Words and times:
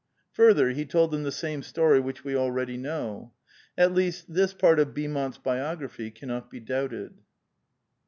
Further, 0.31 0.71
he 0.71 0.83
told 0.87 1.11
them 1.11 1.21
the 1.21 1.31
same 1.31 1.61
story 1.61 1.99
which 1.99 2.23
we 2.23 2.35
already 2.35 2.75
know. 2.75 3.33
At 3.77 3.93
least, 3.93 4.33
this 4.33 4.51
part 4.51 4.79
of 4.79 4.95
Beaumont's 4.95 5.37
biography 5.37 6.09
cannot 6.09 6.49
be 6.49 6.59
doubted. 6.59 7.19